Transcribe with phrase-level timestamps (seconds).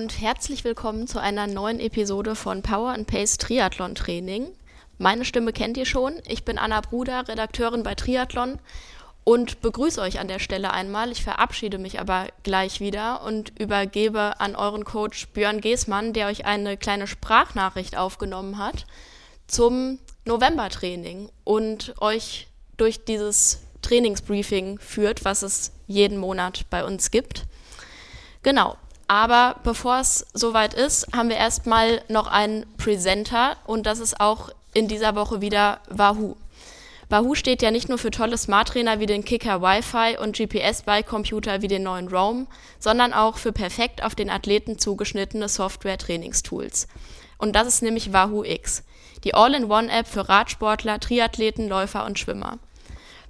[0.00, 4.46] und herzlich willkommen zu einer neuen Episode von Power and Pace Triathlon Training.
[4.96, 6.14] Meine Stimme kennt ihr schon.
[6.26, 8.58] Ich bin Anna Bruder, Redakteurin bei Triathlon
[9.24, 11.12] und begrüße euch an der Stelle einmal.
[11.12, 16.46] Ich verabschiede mich aber gleich wieder und übergebe an euren Coach Björn Geßmann, der euch
[16.46, 18.86] eine kleine Sprachnachricht aufgenommen hat
[19.48, 22.46] zum Novembertraining und euch
[22.78, 27.44] durch dieses Trainingsbriefing führt, was es jeden Monat bei uns gibt.
[28.42, 28.78] Genau.
[29.10, 34.50] Aber bevor es soweit ist, haben wir erstmal noch einen Presenter und das ist auch
[34.72, 36.36] in dieser Woche wieder Wahoo.
[37.08, 41.66] Wahoo steht ja nicht nur für tolle Smart-Trainer wie den Kicker Wi-Fi und GPS-Bike-Computer wie
[41.66, 42.46] den neuen Roam,
[42.78, 46.86] sondern auch für perfekt auf den Athleten zugeschnittene Software-Trainingstools.
[47.36, 48.84] Und das ist nämlich Wahoo X,
[49.24, 52.60] die All-in-One-App für Radsportler, Triathleten, Läufer und Schwimmer.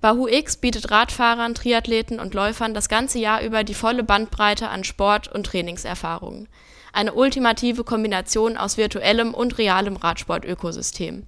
[0.02, 4.82] Wahoo X bietet Radfahrern, Triathleten und Läufern das ganze Jahr über die volle Bandbreite an
[4.82, 6.48] Sport- und Trainingserfahrungen.
[6.92, 11.24] Eine ultimative Kombination aus virtuellem und realem Radsport-Ökosystem.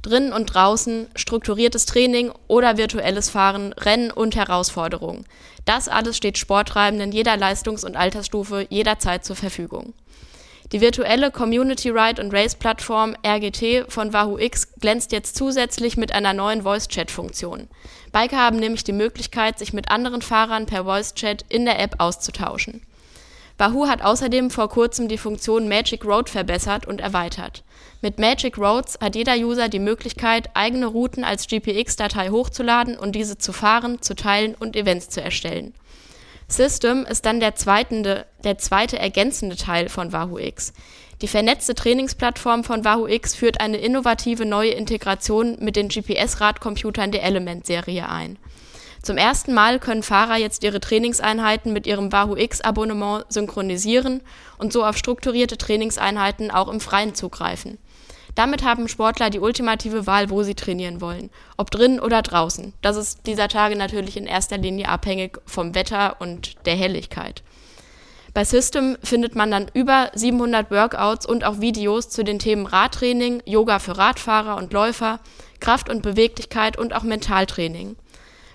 [0.00, 5.26] Drinnen und draußen, strukturiertes Training oder virtuelles Fahren, Rennen und Herausforderungen.
[5.64, 9.94] Das alles steht Sporttreibenden jeder Leistungs- und Altersstufe jederzeit zur Verfügung.
[10.72, 16.12] Die virtuelle Community Ride und Race Plattform RGT von Wahoo X glänzt jetzt zusätzlich mit
[16.12, 17.68] einer neuen Voice Chat Funktion.
[18.10, 21.94] Biker haben nämlich die Möglichkeit, sich mit anderen Fahrern per Voice Chat in der App
[21.98, 22.82] auszutauschen.
[23.58, 27.62] Wahoo hat außerdem vor kurzem die Funktion Magic Road verbessert und erweitert.
[28.02, 33.38] Mit Magic Roads hat jeder User die Möglichkeit, eigene Routen als GPX-Datei hochzuladen und diese
[33.38, 35.74] zu fahren, zu teilen und Events zu erstellen.
[36.48, 40.72] System ist dann der, zweitende, der zweite ergänzende Teil von Wahoo X.
[41.22, 47.24] Die vernetzte Trainingsplattform von Wahoo X führt eine innovative neue Integration mit den GPS-Radcomputern der
[47.24, 48.38] Element-Serie ein.
[49.02, 54.20] Zum ersten Mal können Fahrer jetzt ihre Trainingseinheiten mit ihrem Wahoo X-Abonnement synchronisieren
[54.58, 57.78] und so auf strukturierte Trainingseinheiten auch im Freien zugreifen.
[58.36, 61.30] Damit haben Sportler die ultimative Wahl, wo sie trainieren wollen.
[61.56, 62.74] Ob drinnen oder draußen.
[62.82, 67.42] Das ist dieser Tage natürlich in erster Linie abhängig vom Wetter und der Helligkeit.
[68.34, 73.42] Bei System findet man dann über 700 Workouts und auch Videos zu den Themen Radtraining,
[73.46, 75.20] Yoga für Radfahrer und Läufer,
[75.58, 77.96] Kraft und Beweglichkeit und auch Mentaltraining.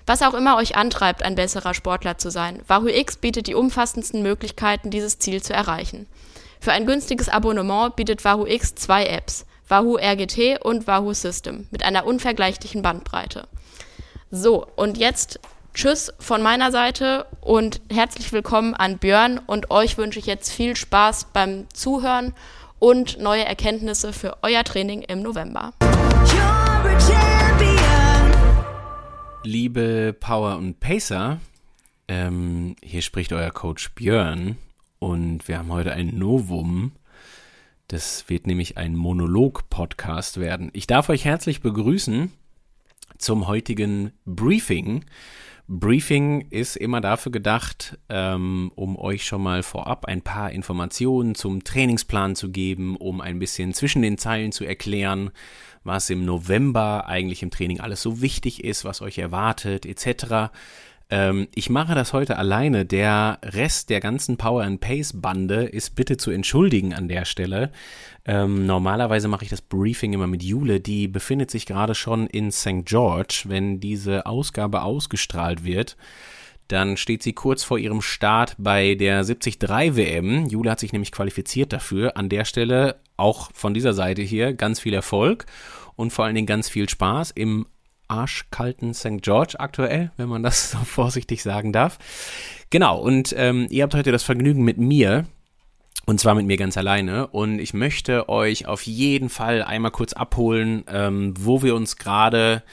[0.06, 4.22] Was auch immer euch antreibt, ein besserer Sportler zu sein, Wahoo X bietet die umfassendsten
[4.22, 6.06] Möglichkeiten, dieses Ziel zu erreichen.
[6.60, 9.44] Für ein günstiges Abonnement bietet Wahoo X zwei Apps.
[9.72, 13.48] Wahoo RGT und Wahoo System mit einer unvergleichlichen Bandbreite.
[14.30, 15.40] So, und jetzt
[15.72, 20.76] Tschüss von meiner Seite und herzlich willkommen an Björn und euch wünsche ich jetzt viel
[20.76, 22.34] Spaß beim Zuhören
[22.80, 25.72] und neue Erkenntnisse für euer Training im November.
[29.42, 31.40] Liebe Power und Pacer,
[32.08, 34.58] ähm, hier spricht euer Coach Björn
[34.98, 36.92] und wir haben heute ein Novum.
[37.92, 40.70] Das wird nämlich ein Monolog-Podcast werden.
[40.72, 42.32] Ich darf euch herzlich begrüßen
[43.18, 45.04] zum heutigen Briefing.
[45.68, 51.64] Briefing ist immer dafür gedacht, ähm, um euch schon mal vorab ein paar Informationen zum
[51.64, 55.30] Trainingsplan zu geben, um ein bisschen zwischen den Zeilen zu erklären,
[55.84, 60.50] was im November eigentlich im Training alles so wichtig ist, was euch erwartet, etc.
[61.12, 62.86] Ähm, ich mache das heute alleine.
[62.86, 67.70] Der Rest der ganzen Power and Pace Bande ist bitte zu entschuldigen an der Stelle.
[68.24, 70.80] Ähm, normalerweise mache ich das Briefing immer mit Jule.
[70.80, 72.86] Die befindet sich gerade schon in St.
[72.86, 75.96] George, wenn diese Ausgabe ausgestrahlt wird
[76.68, 79.60] dann steht sie kurz vor ihrem Start bei der 73
[79.94, 80.46] WM.
[80.46, 82.16] Jule hat sich nämlich qualifiziert dafür.
[82.16, 85.44] An der Stelle auch von dieser Seite hier ganz viel Erfolg
[85.96, 87.66] und vor allen Dingen ganz viel Spaß im
[88.12, 89.22] arschkalten St.
[89.22, 91.98] George aktuell, wenn man das so vorsichtig sagen darf.
[92.70, 95.26] Genau, und ähm, ihr habt heute das Vergnügen mit mir.
[96.04, 97.28] Und zwar mit mir ganz alleine.
[97.28, 102.64] Und ich möchte euch auf jeden Fall einmal kurz abholen, ähm, wo wir uns gerade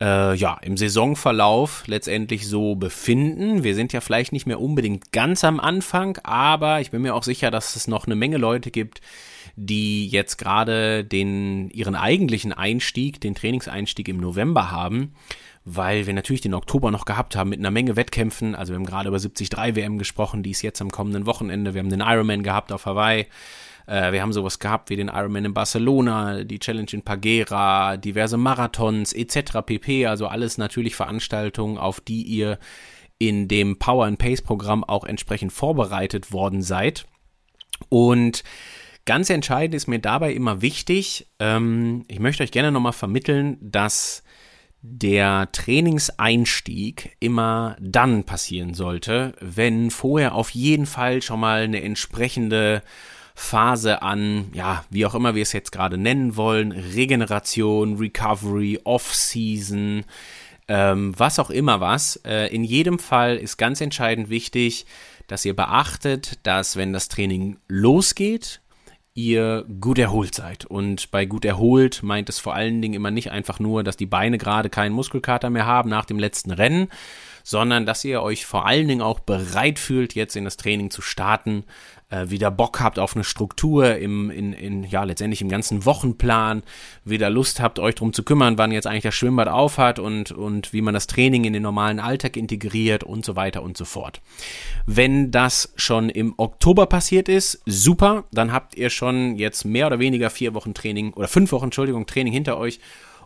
[0.00, 3.64] äh, ja, im Saisonverlauf letztendlich so befinden.
[3.64, 7.22] Wir sind ja vielleicht nicht mehr unbedingt ganz am Anfang, aber ich bin mir auch
[7.22, 9.00] sicher, dass es noch eine Menge Leute gibt,
[9.56, 15.14] die jetzt gerade den, ihren eigentlichen Einstieg, den Trainingseinstieg im November haben,
[15.64, 18.54] weil wir natürlich den Oktober noch gehabt haben mit einer Menge Wettkämpfen.
[18.54, 21.72] Also wir haben gerade über 73 WM gesprochen, die ist jetzt am kommenden Wochenende.
[21.72, 23.26] Wir haben den Ironman gehabt auf Hawaii.
[23.86, 28.36] Äh, wir haben sowas gehabt wie den Ironman in Barcelona, die Challenge in Pagera, diverse
[28.36, 29.58] Marathons etc.
[29.64, 30.06] pp.
[30.06, 32.58] Also alles natürlich Veranstaltungen, auf die ihr
[33.18, 37.06] in dem Power and Pace Programm auch entsprechend vorbereitet worden seid.
[37.88, 38.42] Und
[39.06, 44.22] Ganz entscheidend ist mir dabei immer wichtig, ähm, ich möchte euch gerne nochmal vermitteln, dass
[44.80, 52.82] der Trainingseinstieg immer dann passieren sollte, wenn vorher auf jeden Fall schon mal eine entsprechende
[53.34, 60.04] Phase an, ja, wie auch immer wir es jetzt gerade nennen wollen, Regeneration, Recovery, Off-Season,
[60.68, 62.16] ähm, was auch immer was.
[62.24, 64.86] Äh, in jedem Fall ist ganz entscheidend wichtig,
[65.26, 68.60] dass ihr beachtet, dass wenn das Training losgeht,
[69.14, 70.64] ihr gut erholt seid.
[70.64, 74.06] Und bei gut erholt meint es vor allen Dingen immer nicht einfach nur, dass die
[74.06, 76.88] Beine gerade keinen Muskelkater mehr haben nach dem letzten Rennen,
[77.44, 81.00] sondern dass ihr euch vor allen Dingen auch bereit fühlt, jetzt in das Training zu
[81.00, 81.64] starten,
[82.10, 86.62] äh, wieder Bock habt auf eine Struktur im, in, in, ja, letztendlich im ganzen Wochenplan,
[87.04, 90.72] wieder Lust habt, euch drum zu kümmern, wann jetzt eigentlich das Schwimmbad aufhat und, und
[90.72, 94.20] wie man das Training in den normalen Alltag integriert und so weiter und so fort.
[94.86, 99.98] Wenn das schon im Oktober passiert ist, super, dann habt ihr schon jetzt mehr oder
[99.98, 102.80] weniger vier Wochen Training oder fünf Wochen, Entschuldigung, Training hinter euch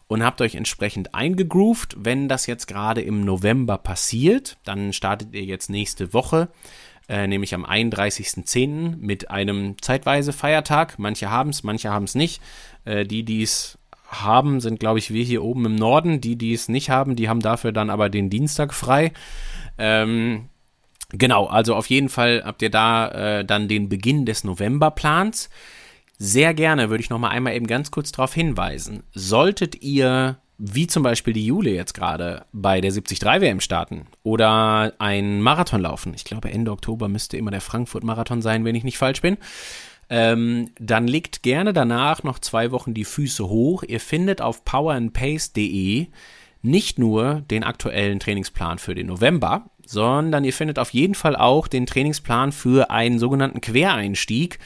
[0.08, 1.96] und habt euch entsprechend eingegroovt.
[1.98, 6.48] Wenn das jetzt gerade im November passiert, dann startet ihr jetzt nächste Woche
[7.08, 8.96] äh, nämlich am 31.10.
[8.99, 10.99] mit einem zeitweise Feiertag.
[10.99, 12.43] Manche haben es, manche haben es nicht.
[12.84, 13.78] Äh, die, die es
[14.08, 16.20] haben, sind, glaube ich, wir hier oben im Norden.
[16.20, 19.12] Die, die es nicht haben, die haben dafür dann aber den Dienstag frei.
[19.78, 20.49] Ähm,
[21.10, 25.49] genau, also auf jeden Fall habt ihr da äh, dann den Beginn des Novemberplans.
[26.19, 29.04] Sehr gerne würde ich noch mal einmal eben ganz kurz darauf hinweisen.
[29.14, 34.93] Solltet ihr wie zum Beispiel die Jule jetzt gerade bei der 73 WM starten oder
[34.99, 36.12] ein Marathon laufen.
[36.14, 39.38] Ich glaube, Ende Oktober müsste immer der Frankfurt-Marathon sein, wenn ich nicht falsch bin.
[40.10, 43.84] Ähm, dann legt gerne danach noch zwei Wochen die Füße hoch.
[43.87, 46.08] Ihr findet auf powerandpace.de
[46.62, 51.67] nicht nur den aktuellen Trainingsplan für den November, sondern ihr findet auf jeden Fall auch
[51.67, 54.58] den Trainingsplan für einen sogenannten Quereinstieg.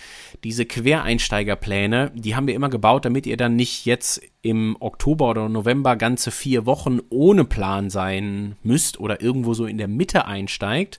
[0.43, 5.49] Diese Quereinsteigerpläne, die haben wir immer gebaut, damit ihr dann nicht jetzt im Oktober oder
[5.49, 10.99] November ganze vier Wochen ohne Plan sein müsst oder irgendwo so in der Mitte einsteigt,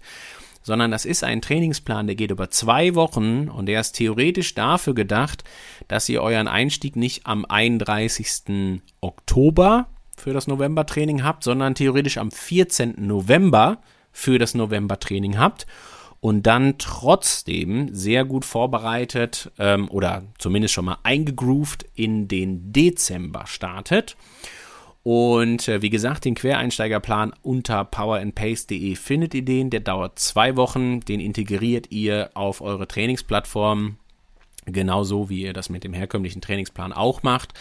[0.62, 4.94] sondern das ist ein Trainingsplan, der geht über zwei Wochen und der ist theoretisch dafür
[4.94, 5.44] gedacht,
[5.90, 8.80] dass ihr euren Einstieg nicht am 31.
[9.02, 12.96] Oktober für das November-Training habt, sondern theoretisch am 14.
[13.06, 13.80] November
[14.14, 15.68] für das November-Training habt
[16.22, 23.46] und dann trotzdem sehr gut vorbereitet ähm, oder zumindest schon mal eingegroovt in den Dezember
[23.46, 24.16] startet.
[25.04, 29.70] Und äh, wie gesagt, den Quereinsteigerplan unter powerandpace.de findet ihr den.
[29.70, 31.02] Der dauert zwei Wochen.
[31.02, 33.98] Den integriert ihr auf eure Trainingsplattform.
[34.66, 37.54] Genauso wie ihr das mit dem herkömmlichen Trainingsplan auch macht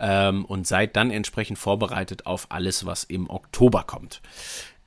[0.00, 4.20] ähm, und seid dann entsprechend vorbereitet auf alles, was im Oktober kommt.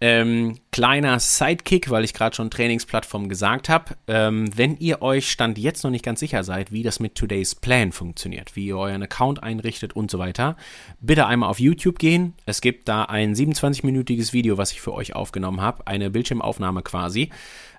[0.06, 3.96] Ähm, kleiner Sidekick, weil ich gerade schon Trainingsplattform gesagt habe.
[4.10, 7.56] Ähm, wenn ihr euch Stand jetzt noch nicht ganz sicher seid, wie das mit Today's
[7.56, 10.58] Plan funktioniert, wie ihr euren Account einrichtet und so weiter,
[11.00, 12.34] bitte einmal auf YouTube gehen.
[12.46, 17.30] Es gibt da ein 27-minütiges Video, was ich für euch aufgenommen habe, eine Bildschirmaufnahme quasi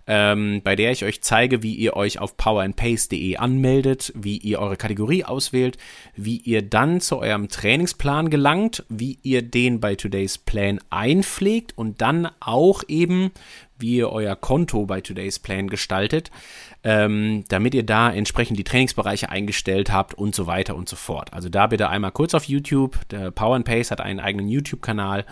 [0.07, 4.77] ähm, bei der ich euch zeige, wie ihr euch auf powerandpace.de anmeldet, wie ihr eure
[4.77, 5.79] Kategorie auswählt,
[6.15, 12.01] wie ihr dann zu eurem Trainingsplan gelangt, wie ihr den bei Today's Plan einpflegt und
[12.03, 13.31] dann auch eben,
[13.79, 16.31] wie ihr euer Konto bei Today's Plan gestaltet,
[16.85, 21.33] ähm, damit ihr da entsprechend die Trainingsbereiche eingestellt habt und so weiter und so fort.
[21.33, 22.99] Also da bitte einmal kurz auf YouTube.
[23.09, 25.25] Der Power and Pace hat einen eigenen YouTube-Kanal.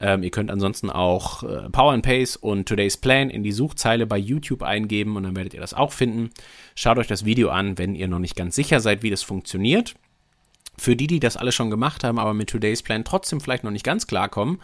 [0.00, 4.06] Ähm, ihr könnt ansonsten auch äh, Power and Pace und Today's Plan in die Suchzeile
[4.06, 6.30] bei YouTube eingeben und dann werdet ihr das auch finden.
[6.74, 9.96] Schaut euch das Video an, wenn ihr noch nicht ganz sicher seid, wie das funktioniert.
[10.76, 13.72] Für die, die das alle schon gemacht haben, aber mit Today's Plan trotzdem vielleicht noch
[13.72, 14.60] nicht ganz klarkommen,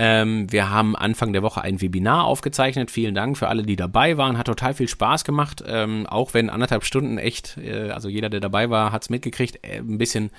[0.00, 2.88] ähm, wir haben Anfang der Woche ein Webinar aufgezeichnet.
[2.88, 4.38] Vielen Dank für alle, die dabei waren.
[4.38, 5.64] Hat total viel Spaß gemacht.
[5.66, 9.58] Ähm, auch wenn anderthalb Stunden echt, äh, also jeder, der dabei war, hat es mitgekriegt,
[9.66, 10.30] äh, ein bisschen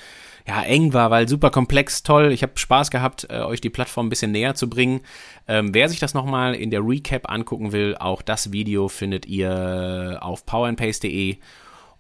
[0.48, 2.32] ja, eng war, weil super komplex, toll.
[2.32, 5.02] Ich habe Spaß gehabt, äh, euch die Plattform ein bisschen näher zu bringen.
[5.46, 10.20] Ähm, wer sich das nochmal in der Recap angucken will, auch das Video findet ihr
[10.22, 11.36] auf powerandpace.de.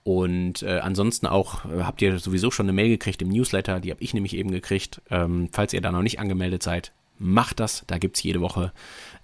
[0.03, 3.91] Und äh, ansonsten auch äh, habt ihr sowieso schon eine Mail gekriegt im Newsletter, die
[3.91, 5.01] habe ich nämlich eben gekriegt.
[5.11, 7.83] Ähm, falls ihr da noch nicht angemeldet seid, macht das.
[7.88, 8.71] Da gibt es jede Woche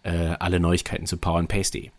[0.04, 1.90] äh, alle Neuigkeiten zu powerandpace.de.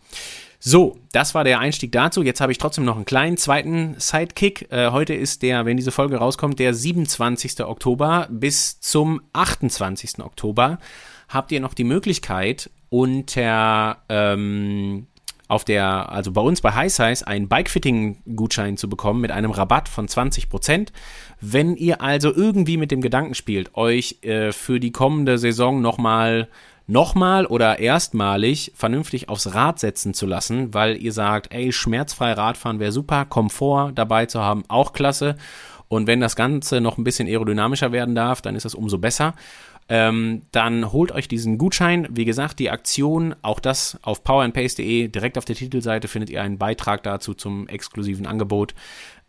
[0.59, 2.23] So, das war der Einstieg dazu.
[2.23, 4.71] Jetzt habe ich trotzdem noch einen kleinen zweiten Sidekick.
[4.73, 7.61] Äh, heute ist der, wenn diese Folge rauskommt, der 27.
[7.65, 8.29] Oktober.
[8.31, 10.21] Bis zum 28.
[10.21, 10.79] Oktober
[11.29, 15.07] habt ihr noch die Möglichkeit, unter ähm,
[15.49, 19.89] auf der, also bei uns bei High Size, einen Bikefitting-Gutschein zu bekommen mit einem Rabatt
[19.89, 20.89] von 20%.
[21.41, 26.49] Wenn ihr also irgendwie mit dem Gedanken spielt, euch äh, für die kommende Saison nochmal
[26.89, 32.79] nochmal oder erstmalig vernünftig aufs Rad setzen zu lassen, weil ihr sagt, ey, schmerzfrei Radfahren
[32.79, 35.37] wäre super, Komfort dabei zu haben, auch klasse.
[35.89, 39.35] Und wenn das Ganze noch ein bisschen aerodynamischer werden darf, dann ist das umso besser.
[39.89, 42.09] Ähm, dann holt euch diesen Gutschein.
[42.11, 46.59] Wie gesagt, die Aktion, auch das auf powerandpace.de, direkt auf der Titelseite findet ihr einen
[46.59, 48.75] Beitrag dazu zum exklusiven Angebot.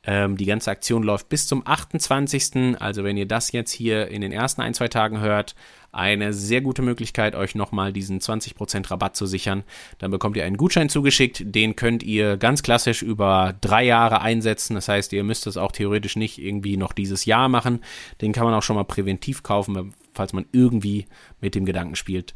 [0.04, 2.80] Ähm, die ganze Aktion läuft bis zum 28.
[2.80, 5.54] Also wenn ihr das jetzt hier in den ersten ein, zwei Tagen hört,
[5.92, 9.64] eine sehr gute Möglichkeit, euch nochmal diesen 20% Rabatt zu sichern.
[9.98, 11.44] Dann bekommt ihr einen Gutschein zugeschickt.
[11.44, 14.76] Den könnt ihr ganz klassisch über drei Jahre einsetzen.
[14.76, 17.84] Das heißt, ihr müsst es auch theoretisch nicht irgendwie noch dieses Jahr machen.
[18.22, 21.06] Den kann man auch schon mal präventiv kaufen, falls man irgendwie
[21.40, 22.34] mit dem Gedanken spielt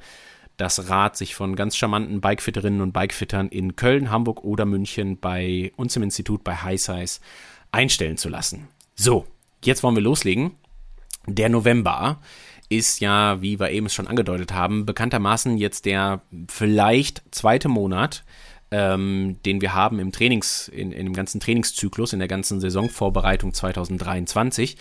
[0.62, 5.72] das Rad sich von ganz charmanten Bikefitterinnen und Bikefittern in Köln, Hamburg oder München bei
[5.76, 7.20] uns im Institut bei High Size
[7.72, 8.68] einstellen zu lassen.
[8.96, 9.26] So,
[9.64, 10.52] jetzt wollen wir loslegen.
[11.26, 12.20] Der November
[12.70, 18.24] ist ja, wie wir eben schon angedeutet haben, bekanntermaßen jetzt der vielleicht zweite Monat,
[18.70, 23.54] ähm, den wir haben im Trainings, in, in dem ganzen Trainingszyklus, in der ganzen Saisonvorbereitung
[23.54, 24.78] 2023.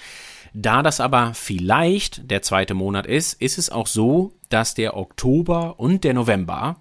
[0.52, 5.78] Da das aber vielleicht der zweite Monat ist, ist es auch so, dass der Oktober
[5.78, 6.76] und der November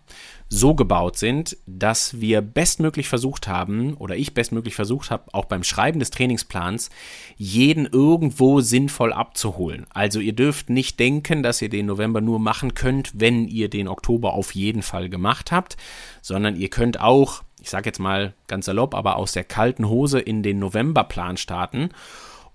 [0.51, 5.63] so gebaut sind, dass wir bestmöglich versucht haben, oder ich bestmöglich versucht habe, auch beim
[5.63, 6.89] Schreiben des Trainingsplans,
[7.37, 9.85] jeden irgendwo sinnvoll abzuholen.
[9.91, 13.87] Also ihr dürft nicht denken, dass ihr den November nur machen könnt, wenn ihr den
[13.87, 15.77] Oktober auf jeden Fall gemacht habt,
[16.23, 20.19] sondern ihr könnt auch, ich sage jetzt mal ganz salopp, aber aus der kalten Hose
[20.19, 21.91] in den Novemberplan starten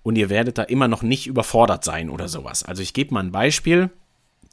[0.05, 2.63] und ihr werdet da immer noch nicht überfordert sein oder sowas.
[2.63, 3.89] Also ich gebe mal ein Beispiel.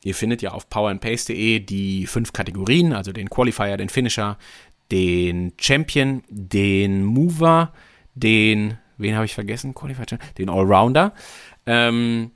[0.03, 4.39] Ihr findet ja auf powerandpace.de die fünf Kategorien, also den Qualifier, den Finisher,
[4.91, 7.75] den Champion, den Mover,
[8.15, 9.75] den, wen habe ich vergessen?
[9.75, 11.13] Qualifier, den Allrounder.
[11.67, 12.31] Ähm,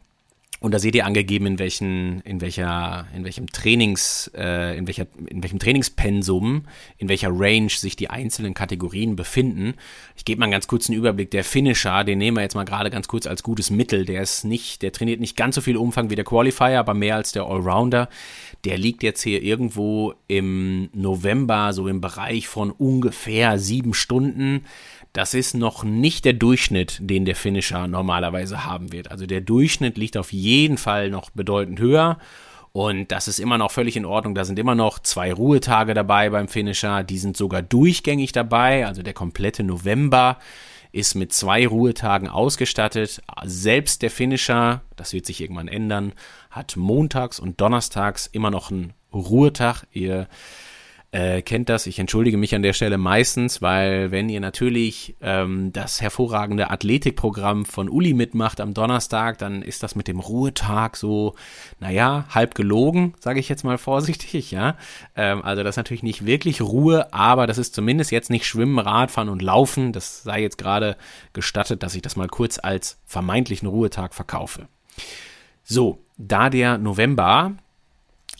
[0.61, 5.07] und da seht ihr angegeben, in welchen, in welcher, in welchem Trainings, äh, in welcher,
[5.29, 6.65] in welchem Trainingspensum,
[6.97, 9.75] in welcher Range sich die einzelnen Kategorien befinden.
[10.17, 11.31] Ich gebe mal einen ganz kurzen Überblick.
[11.31, 14.07] Der Finisher, den nehmen wir jetzt mal gerade ganz kurz als gutes Mittel.
[14.07, 17.17] Der ist nicht, der trainiert nicht ganz so viel Umfang wie der Qualifier, aber mehr
[17.17, 18.09] als der Allrounder.
[18.65, 24.65] Der liegt jetzt hier irgendwo im November, so im Bereich von ungefähr sieben Stunden.
[25.17, 29.11] Das ist noch nicht der Durchschnitt, den der Finisher normalerweise haben wird.
[29.11, 32.19] Also der Durchschnitt liegt auf jeden Fall noch bedeutend höher.
[32.73, 34.35] Und das ist immer noch völlig in Ordnung.
[34.35, 37.03] Da sind immer noch zwei Ruhetage dabei beim Finisher.
[37.03, 38.87] Die sind sogar durchgängig dabei.
[38.87, 40.37] Also der komplette November
[40.93, 43.23] ist mit zwei Ruhetagen ausgestattet.
[43.47, 46.13] Selbst der Finisher, das wird sich irgendwann ändern,
[46.51, 49.87] hat montags und donnerstags immer noch einen Ruhetag.
[49.93, 50.29] Ihr
[51.17, 51.87] äh, kennt das.
[51.87, 57.65] Ich entschuldige mich an der Stelle meistens, weil wenn ihr natürlich ähm, das hervorragende Athletikprogramm
[57.65, 61.35] von Uli mitmacht am Donnerstag, dann ist das mit dem Ruhetag so,
[61.81, 64.77] naja, halb gelogen, sage ich jetzt mal vorsichtig, ja.
[65.15, 68.79] Ähm, also das ist natürlich nicht wirklich Ruhe, aber das ist zumindest jetzt nicht Schwimmen,
[68.79, 69.95] Radfahren und Laufen.
[69.95, 70.99] Das sei jetzt gerade
[71.33, 74.69] gestattet, dass ich das mal kurz als vermeintlichen Ruhetag verkaufe.
[75.65, 77.57] So, da der November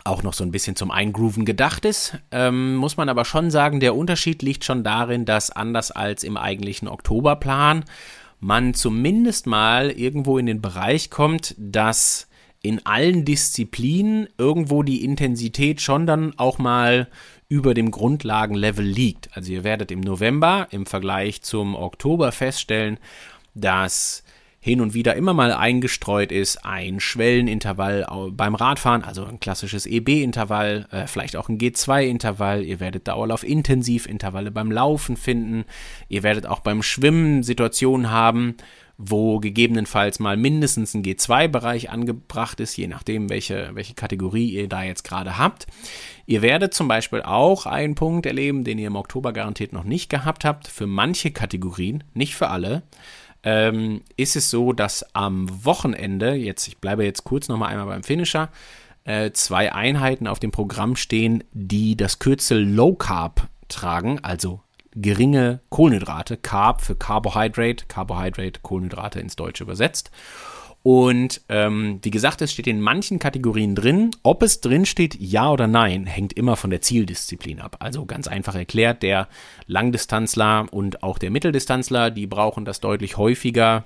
[0.07, 3.81] auch noch so ein bisschen zum Eingrooven gedacht ist, ähm, muss man aber schon sagen,
[3.81, 7.85] der Unterschied liegt schon darin, dass anders als im eigentlichen Oktoberplan
[8.41, 12.29] man zumindest mal irgendwo in den Bereich kommt, dass
[12.63, 17.09] in allen Disziplinen irgendwo die Intensität schon dann auch mal
[17.49, 19.37] über dem Grundlagenlevel liegt.
[19.37, 22.99] Also ihr werdet im November im Vergleich zum Oktober feststellen,
[23.55, 24.25] dass
[24.67, 30.89] hin und wieder immer mal eingestreut ist, ein Schwellenintervall beim Radfahren, also ein klassisches EB-Intervall,
[30.91, 32.65] äh, vielleicht auch ein G2-Intervall.
[32.65, 35.67] Ihr werdet Dauerlauf-Intensiv-Intervalle beim Laufen finden.
[36.09, 38.57] Ihr werdet auch beim Schwimmen Situationen haben,
[38.99, 44.83] wo gegebenenfalls mal mindestens ein G2-Bereich angebracht ist, je nachdem, welche, welche Kategorie ihr da
[44.83, 45.69] jetzt gerade habt.
[46.27, 50.11] Ihr werdet zum Beispiel auch einen Punkt erleben, den ihr im Oktober garantiert noch nicht
[50.11, 52.83] gehabt habt, für manche Kategorien, nicht für alle
[53.47, 58.03] ähm, ist es so, dass am Wochenende, jetzt, ich bleibe jetzt kurz nochmal einmal beim
[58.03, 58.51] Finisher,
[59.05, 64.61] äh, zwei Einheiten auf dem Programm stehen, die das Kürzel Low Carb tragen, also
[64.97, 70.11] geringe Kohlenhydrate, Carb für Carbohydrate, Carbohydrate, Kohlenhydrate ins Deutsche übersetzt.
[70.87, 74.13] Und ähm, wie gesagt, es steht in manchen Kategorien drin.
[74.23, 77.79] Ob es drin steht, ja oder nein, hängt immer von der Zieldisziplin ab.
[77.81, 79.27] Also ganz einfach erklärt, der
[79.67, 83.85] Langdistanzler und auch der Mitteldistanzler, die brauchen das deutlich häufiger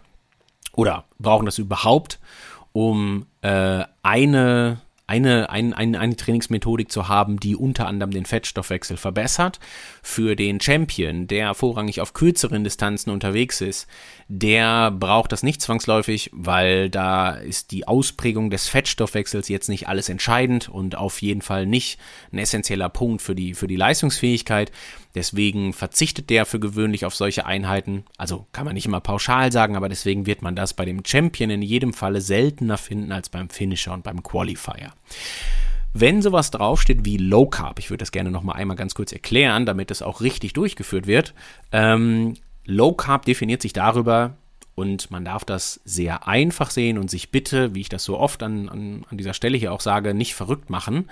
[0.74, 2.20] oder brauchen das überhaupt,
[2.72, 8.96] um äh, eine eine, ein, ein, eine Trainingsmethodik zu haben, die unter anderem den Fettstoffwechsel
[8.96, 9.58] verbessert.
[10.02, 13.88] Für den Champion, der vorrangig auf kürzeren Distanzen unterwegs ist,
[14.28, 20.08] der braucht das nicht zwangsläufig, weil da ist die Ausprägung des Fettstoffwechsels jetzt nicht alles
[20.08, 21.98] entscheidend und auf jeden Fall nicht
[22.32, 24.70] ein essentieller Punkt für die, für die Leistungsfähigkeit.
[25.14, 28.04] Deswegen verzichtet der für gewöhnlich auf solche Einheiten.
[28.16, 31.50] Also kann man nicht immer pauschal sagen, aber deswegen wird man das bei dem Champion
[31.50, 34.92] in jedem Falle seltener finden als beim Finisher und beim Qualifier.
[35.92, 39.66] Wenn sowas draufsteht wie Low Carb, ich würde das gerne nochmal einmal ganz kurz erklären,
[39.66, 41.34] damit es auch richtig durchgeführt wird.
[41.72, 44.36] Ähm, Low Carb definiert sich darüber,
[44.80, 48.42] und man darf das sehr einfach sehen und sich bitte, wie ich das so oft
[48.42, 51.06] an, an, an dieser Stelle hier auch sage, nicht verrückt machen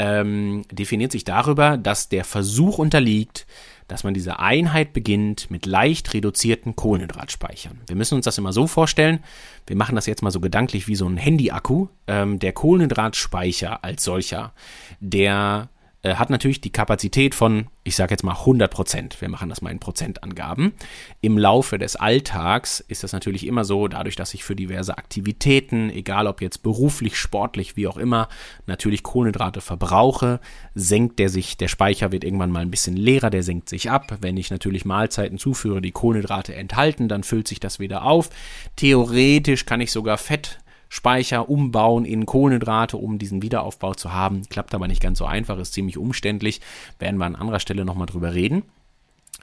[0.00, 3.46] ähm, definiert sich darüber, dass der Versuch unterliegt,
[3.86, 7.80] dass man diese Einheit beginnt mit leicht reduzierten Kohlenhydratspeichern.
[7.86, 9.18] Wir müssen uns das immer so vorstellen,
[9.66, 11.88] wir machen das jetzt mal so gedanklich wie so ein Handy-Akku.
[12.06, 14.54] Ähm, der Kohlenhydratspeicher als solcher,
[15.00, 15.68] der
[16.02, 19.20] äh, hat natürlich die Kapazität von, ich sage jetzt mal 100 Prozent.
[19.20, 20.72] Wir machen das mal in Prozentangaben.
[21.20, 25.90] Im Laufe des Alltags ist das natürlich immer so, dadurch, dass ich für diverse Aktivitäten,
[25.90, 28.28] egal ob jetzt beruflich, sportlich, wie auch immer,
[28.66, 30.40] natürlich Kohlenhydrate verbrauche,
[30.74, 34.18] senkt der sich, der Speicher wird irgendwann mal ein bisschen leerer, der senkt sich ab.
[34.20, 38.30] Wenn ich natürlich Mahlzeiten zuführe, die Kohlenhydrate enthalten, dann füllt sich das wieder auf.
[38.76, 44.42] Theoretisch kann ich sogar Fett Speicher umbauen in Kohlenhydrate, um diesen Wiederaufbau zu haben.
[44.50, 46.60] Klappt aber nicht ganz so einfach, ist ziemlich umständlich.
[46.98, 48.64] Werden wir an anderer Stelle nochmal drüber reden.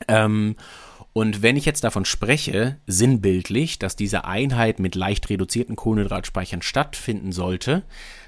[0.09, 0.57] Ähm,
[1.13, 7.31] und wenn ich jetzt davon spreche, sinnbildlich, dass diese Einheit mit leicht reduzierten Kohlenhydratspeichern stattfinden
[7.31, 7.83] sollte,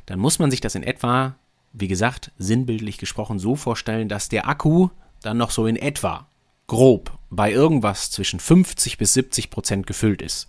[0.05, 1.35] dann muss man sich das in etwa,
[1.73, 4.87] wie gesagt, sinnbildlich gesprochen so vorstellen, dass der Akku
[5.21, 6.27] dann noch so in etwa,
[6.67, 10.47] grob, bei irgendwas zwischen 50 bis 70 Prozent gefüllt ist.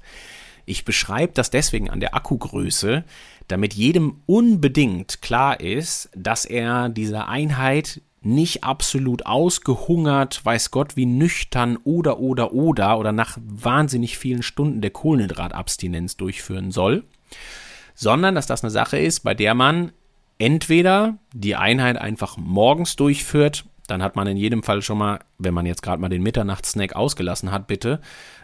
[0.67, 3.05] Ich beschreibe das deswegen an der Akkugröße,
[3.49, 11.07] damit jedem unbedingt klar ist, dass er diese Einheit nicht absolut ausgehungert, weiß Gott wie
[11.07, 17.05] nüchtern oder oder oder oder nach wahnsinnig vielen Stunden der Kohlenhydratabstinenz durchführen soll,
[17.95, 19.93] sondern dass das eine Sache ist, bei der man
[20.39, 25.55] entweder die Einheit einfach morgens durchführt, dann hat man in jedem Fall schon mal, wenn
[25.55, 28.01] man jetzt gerade mal den Mitternachtssnack ausgelassen hat, bitte,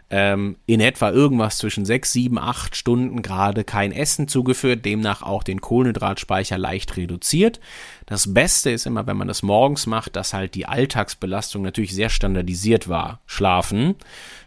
[0.09, 5.43] ähm, in etwa irgendwas zwischen sechs, sieben, acht Stunden gerade kein Essen zugeführt, demnach auch
[5.43, 7.61] den Kohlenhydratspeicher leicht reduziert.
[8.07, 12.09] Das Beste ist immer, wenn man das morgens macht, dass halt die Alltagsbelastung natürlich sehr
[12.09, 13.21] standardisiert war.
[13.27, 13.97] Schlafen.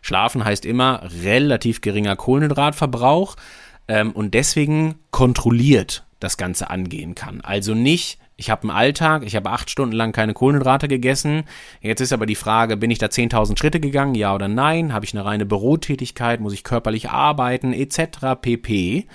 [0.02, 3.36] Schlafen heißt immer relativ geringer Kohlenhydratverbrauch
[3.90, 7.42] ähm, und deswegen kontrolliert das Ganze angehen kann.
[7.42, 11.44] Also nicht ich habe einen Alltag, ich habe acht Stunden lang keine Kohlenhydrate gegessen.
[11.82, 14.94] Jetzt ist aber die Frage, bin ich da 10.000 Schritte gegangen, ja oder nein?
[14.94, 16.40] Habe ich eine reine Bürotätigkeit?
[16.40, 17.74] Muss ich körperlich arbeiten?
[17.74, 18.00] Etc.
[18.42, 19.08] pp.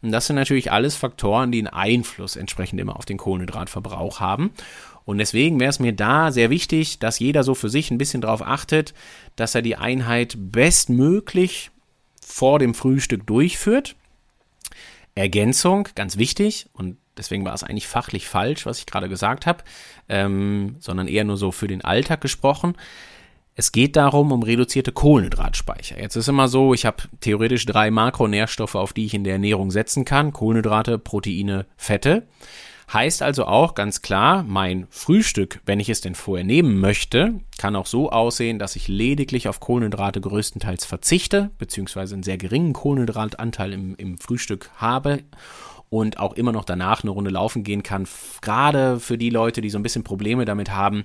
[0.00, 4.50] Und das sind natürlich alles Faktoren, die einen Einfluss entsprechend immer auf den Kohlenhydratverbrauch haben.
[5.04, 8.22] Und deswegen wäre es mir da sehr wichtig, dass jeder so für sich ein bisschen
[8.22, 8.94] darauf achtet,
[9.36, 11.70] dass er die Einheit bestmöglich
[12.26, 13.94] vor dem Frühstück durchführt.
[15.14, 19.62] Ergänzung, ganz wichtig, und Deswegen war es eigentlich fachlich falsch, was ich gerade gesagt habe,
[20.08, 22.74] ähm, sondern eher nur so für den Alltag gesprochen.
[23.54, 26.00] Es geht darum, um reduzierte Kohlenhydratspeicher.
[26.00, 29.70] Jetzt ist immer so, ich habe theoretisch drei Makronährstoffe, auf die ich in der Ernährung
[29.70, 30.32] setzen kann.
[30.32, 32.26] Kohlenhydrate, Proteine, Fette.
[32.90, 37.76] Heißt also auch ganz klar, mein Frühstück, wenn ich es denn vorher nehmen möchte, kann
[37.76, 43.74] auch so aussehen, dass ich lediglich auf Kohlenhydrate größtenteils verzichte, beziehungsweise einen sehr geringen Kohlenhydratanteil
[43.74, 45.18] im, im Frühstück habe
[45.90, 48.08] und auch immer noch danach eine Runde laufen gehen kann.
[48.40, 51.04] Gerade für die Leute, die so ein bisschen Probleme damit haben,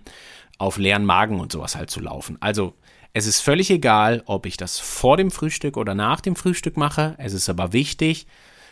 [0.58, 2.38] auf leeren Magen und sowas halt zu laufen.
[2.40, 2.74] Also
[3.12, 7.16] es ist völlig egal, ob ich das vor dem Frühstück oder nach dem Frühstück mache.
[7.18, 8.28] Es ist aber wichtig,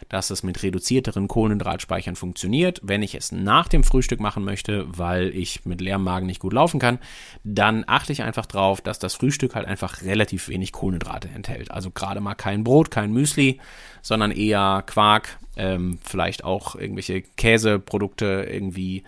[0.10, 2.80] dass es mit reduzierteren Kohlenhydratspeichern funktioniert.
[2.84, 6.54] Wenn ich es nach dem Frühstück machen möchte, weil ich mit leerem Magen nicht gut
[6.54, 7.00] laufen kann,
[7.44, 11.72] dann achte ich einfach darauf, dass das Frühstück halt einfach relativ wenig Kohlenhydrate enthält.
[11.72, 13.60] Also gerade mal kein Brot, kein Müsli,
[14.02, 19.04] sondern eher Quark, ähm, vielleicht auch irgendwelche Käseprodukte irgendwie.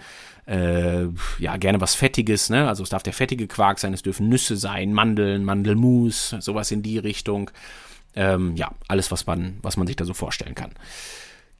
[0.47, 1.07] Äh,
[1.39, 2.67] ja, gerne was Fettiges, ne?
[2.67, 6.83] Also es darf der fettige Quark sein, es dürfen Nüsse sein, Mandeln, Mandelmus, sowas in
[6.83, 7.49] die Richtung.
[8.15, 10.71] Ähm, ja, alles, was man, was man sich da so vorstellen kann.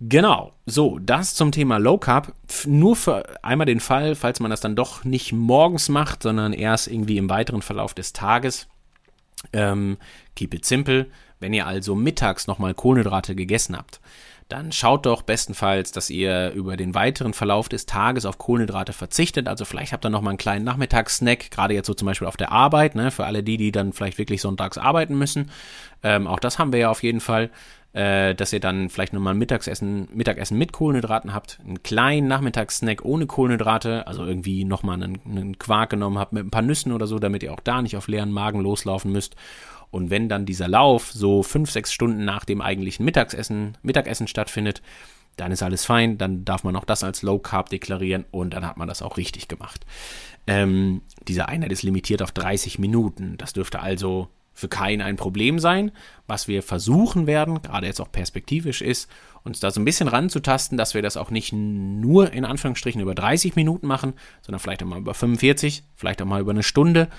[0.02, 2.34] Genau, so, das zum Thema Low Carb.
[2.66, 6.88] Nur für einmal den Fall, falls man das dann doch nicht morgens macht, sondern erst
[6.88, 8.68] irgendwie im weiteren Verlauf des Tages.
[9.54, 9.98] Ähm,
[10.36, 11.08] keep it simple.
[11.40, 14.02] Wenn ihr also mittags nochmal Kohlenhydrate gegessen habt,
[14.48, 19.48] dann schaut doch bestenfalls, dass ihr über den weiteren Verlauf des Tages auf Kohlenhydrate verzichtet.
[19.48, 22.38] Also vielleicht habt ihr noch mal einen kleinen Nachmittagssnack, gerade jetzt so zum Beispiel auf
[22.38, 25.50] der Arbeit, ne, für alle die, die dann vielleicht wirklich sonntags arbeiten müssen.
[26.04, 27.50] Ähm, auch das haben wir ja auf jeden Fall.
[27.96, 33.06] äh, dass ihr dann vielleicht nochmal ein Mittagessen, Mittagessen mit Kohlenhydraten habt, einen kleinen Nachmittagssnack
[33.06, 37.08] ohne Kohlenhydrate, also irgendwie nochmal einen, einen Quark genommen habt mit ein paar Nüssen oder
[37.08, 39.38] so, damit ihr auch da nicht auf leeren Magen loslaufen müsst.
[39.92, 44.82] Und wenn dann dieser Lauf so fünf, sechs Stunden nach dem eigentlichen Mittagessen, Mittagessen stattfindet,
[45.38, 48.66] dann ist alles fein, dann darf man auch das als Low Carb deklarieren und dann
[48.66, 49.86] hat man das auch richtig gemacht.
[50.48, 53.38] Ähm, diese Einheit ist limitiert auf 30 Minuten.
[53.38, 55.92] Das dürfte also für keinen ein Problem sein.
[56.28, 59.10] Was wir versuchen werden, gerade jetzt auch perspektivisch ist,
[59.44, 63.14] uns da so ein bisschen ranzutasten, dass wir das auch nicht nur in Anführungsstrichen über
[63.14, 67.10] 30 Minuten machen, sondern vielleicht auch mal über 45, vielleicht auch mal über eine Stunde.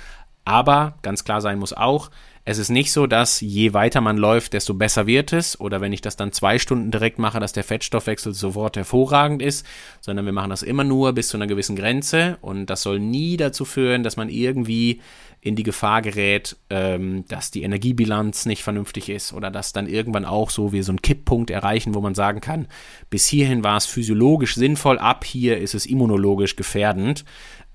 [0.47, 2.11] Aber ganz klar sein muss auch,
[2.49, 5.59] es ist nicht so, dass je weiter man läuft, desto besser wird es.
[5.61, 9.67] Oder wenn ich das dann zwei Stunden direkt mache, dass der Fettstoffwechsel sofort hervorragend ist,
[10.01, 12.39] sondern wir machen das immer nur bis zu einer gewissen Grenze.
[12.43, 15.01] Und das soll nie dazu führen, dass man irgendwie
[15.41, 20.25] in die Gefahr gerät, ähm, dass die Energiebilanz nicht vernünftig ist oder dass dann irgendwann
[20.25, 22.69] auch so wir so einen Kipppunkt erreichen, wo man sagen kann,
[23.11, 27.25] bis hierhin war es physiologisch sinnvoll, ab hier ist es immunologisch gefährdend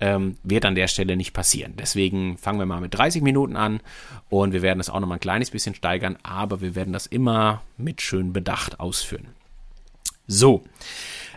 [0.02, 1.74] ähm, wird an der Stelle nicht passieren.
[1.78, 3.80] Deswegen fangen wir mal mit 30 Minuten an
[4.28, 7.06] und wir werden es auch noch mal ein kleines bisschen steigern, aber wir werden das
[7.06, 9.28] immer mit schön Bedacht ausführen.
[10.26, 10.64] So,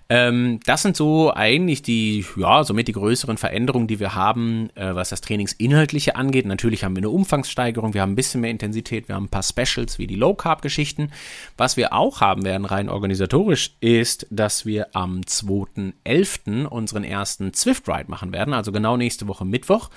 [0.07, 4.93] ähm, das sind so eigentlich die, ja, somit die größeren Veränderungen, die wir haben, äh,
[4.93, 6.45] was das Trainingsinhaltliche angeht.
[6.45, 9.41] Natürlich haben wir eine Umfangssteigerung, wir haben ein bisschen mehr Intensität, wir haben ein paar
[9.41, 11.11] Specials wie die Low Carb Geschichten.
[11.57, 16.65] Was wir auch haben werden, rein organisatorisch, ist, dass wir am 2.11.
[16.65, 19.89] unseren ersten Zwift Ride machen werden, also genau nächste Woche Mittwoch.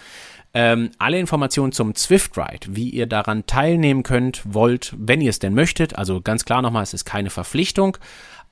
[0.55, 5.39] Ähm, alle Informationen zum Zwift Ride, wie ihr daran teilnehmen könnt, wollt, wenn ihr es
[5.39, 5.99] denn möchtet.
[5.99, 7.99] Also ganz klar nochmal, es ist keine Verpflichtung.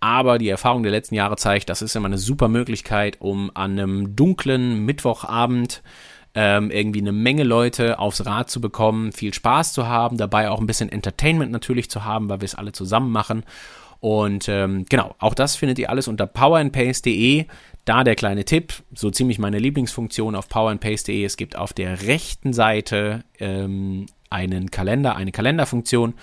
[0.00, 3.72] Aber die Erfahrung der letzten Jahre zeigt, das ist immer eine super Möglichkeit, um an
[3.72, 5.82] einem dunklen Mittwochabend
[6.34, 10.60] ähm, irgendwie eine Menge Leute aufs Rad zu bekommen, viel Spaß zu haben, dabei auch
[10.60, 13.42] ein bisschen Entertainment natürlich zu haben, weil wir es alle zusammen machen.
[14.00, 17.46] Und ähm, genau, auch das findet ihr alles unter powerandpace.de.
[17.86, 21.24] Da der kleine Tipp, so ziemlich meine Lieblingsfunktion auf powerandpace.de.
[21.24, 26.14] Es gibt auf der rechten Seite ähm, einen Kalender, eine Kalenderfunktion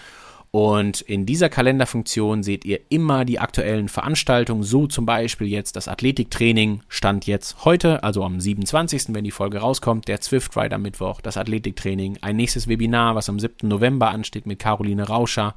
[0.55, 5.87] und in dieser Kalenderfunktion seht ihr immer die aktuellen Veranstaltungen, so zum Beispiel jetzt das
[5.87, 11.21] Athletiktraining stand jetzt heute, also am 27., wenn die Folge rauskommt, der Zwift Rider Mittwoch,
[11.21, 13.67] das Athletiktraining, ein nächstes Webinar, was am 7.
[13.67, 15.55] November ansteht mit Caroline Rauscher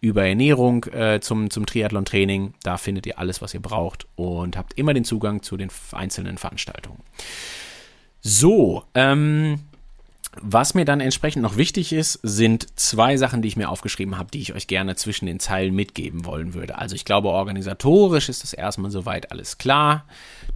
[0.00, 2.54] über Ernährung äh, zum, zum Triathlon-Training.
[2.62, 6.38] Da findet ihr alles, was ihr braucht und habt immer den Zugang zu den einzelnen
[6.38, 7.02] Veranstaltungen.
[8.22, 9.58] So, ähm,
[10.40, 14.30] was mir dann entsprechend noch wichtig ist, sind zwei Sachen, die ich mir aufgeschrieben habe,
[14.30, 16.78] die ich euch gerne zwischen den Zeilen mitgeben wollen würde.
[16.78, 20.04] Also ich glaube, organisatorisch ist das erstmal soweit alles klar.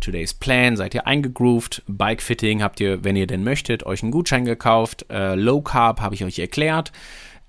[0.00, 1.82] Today's Plan seid ihr eingegroovt.
[1.88, 5.06] Bikefitting habt ihr, wenn ihr denn möchtet, euch einen Gutschein gekauft.
[5.10, 6.92] Äh, Low Carb habe ich euch erklärt.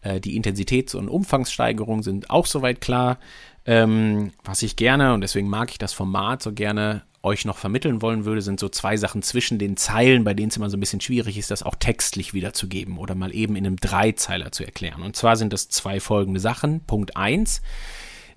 [0.01, 3.19] Äh, die Intensitäts- und Umfangssteigerungen sind auch soweit klar.
[3.67, 8.01] Ähm, was ich gerne, und deswegen mag ich das Format so gerne, euch noch vermitteln
[8.01, 10.79] wollen würde, sind so zwei Sachen zwischen den Zeilen, bei denen es immer so ein
[10.79, 15.01] bisschen schwierig ist, das auch textlich wiederzugeben oder mal eben in einem Dreizeiler zu erklären.
[15.01, 16.81] Und zwar sind das zwei folgende Sachen.
[16.81, 17.61] Punkt 1,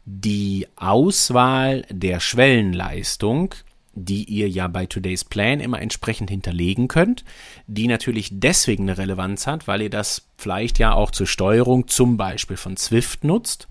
[0.05, 3.55] die Auswahl der Schwellenleistung
[4.01, 7.25] die ihr ja bei Today's Plan immer entsprechend hinterlegen könnt,
[7.67, 12.17] die natürlich deswegen eine Relevanz hat, weil ihr das vielleicht ja auch zur Steuerung zum
[12.17, 13.67] Beispiel von Swift nutzt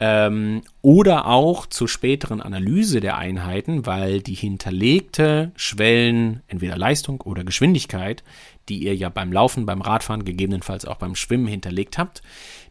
[0.00, 7.44] ähm, oder auch zur späteren Analyse der Einheiten, weil die hinterlegte Schwellen, entweder Leistung oder
[7.44, 8.22] Geschwindigkeit,
[8.68, 12.22] die ihr ja beim Laufen, beim Radfahren, gegebenenfalls auch beim Schwimmen hinterlegt habt,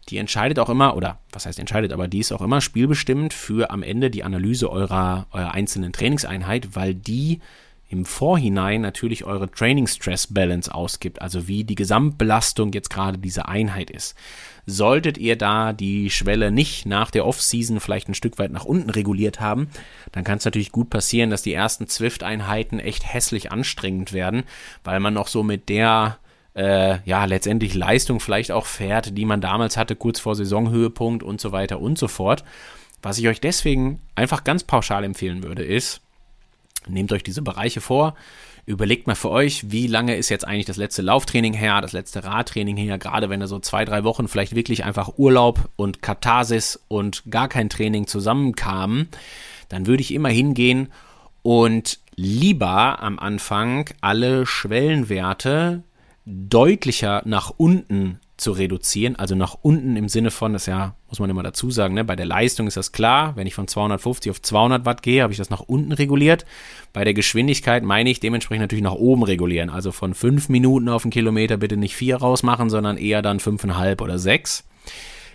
[0.09, 3.71] die entscheidet auch immer, oder was heißt entscheidet, aber die ist auch immer spielbestimmend für
[3.71, 7.41] am Ende die Analyse eurer, eurer einzelnen Trainingseinheit, weil die
[7.89, 13.47] im Vorhinein natürlich eure Training Stress Balance ausgibt, also wie die Gesamtbelastung jetzt gerade diese
[13.47, 14.15] Einheit ist.
[14.69, 18.89] Solltet ihr da die Schwelle nicht nach der Off-Season vielleicht ein Stück weit nach unten
[18.89, 19.69] reguliert haben,
[20.11, 24.43] dann kann es natürlich gut passieren, dass die ersten Zwift-Einheiten echt hässlich anstrengend werden,
[24.83, 26.17] weil man noch so mit der
[26.53, 31.39] äh, ja, letztendlich Leistung vielleicht auch fährt, die man damals hatte, kurz vor Saisonhöhepunkt und
[31.39, 32.43] so weiter und so fort.
[33.01, 36.01] Was ich euch deswegen einfach ganz pauschal empfehlen würde, ist,
[36.87, 38.15] nehmt euch diese Bereiche vor,
[38.67, 42.25] überlegt mal für euch, wie lange ist jetzt eigentlich das letzte Lauftraining her, das letzte
[42.25, 46.77] Radtraining her, gerade wenn da so zwei, drei Wochen vielleicht wirklich einfach Urlaub und Katharsis
[46.89, 49.07] und gar kein Training zusammenkamen,
[49.69, 50.89] dann würde ich immer hingehen
[51.43, 55.83] und lieber am Anfang alle Schwellenwerte
[56.25, 61.29] deutlicher nach unten zu reduzieren, also nach unten im Sinne von, das ja, muss man
[61.29, 64.41] immer dazu sagen, ne, bei der Leistung ist das klar, wenn ich von 250 auf
[64.41, 66.45] 200 Watt gehe, habe ich das nach unten reguliert.
[66.93, 71.03] Bei der Geschwindigkeit meine ich dementsprechend natürlich nach oben regulieren, also von 5 Minuten auf
[71.03, 74.63] einen Kilometer bitte nicht 4 rausmachen, sondern eher dann 5,5 oder 6.